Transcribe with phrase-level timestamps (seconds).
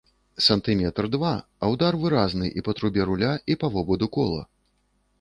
[0.45, 4.43] Сантыметр-два, а ўдар выразны і па трубе руля, і па вобаду кола.